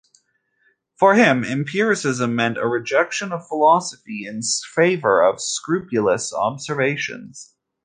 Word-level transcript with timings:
For 0.95 1.13
him, 1.13 1.43
empiricism 1.43 2.35
meant 2.35 2.57
a 2.57 2.65
rejection 2.65 3.31
of 3.31 3.45
philosophy 3.47 4.25
in 4.25 4.41
favor 4.41 5.21
of 5.23 5.39
scrupulous 5.39 6.33
observations. 6.33 7.53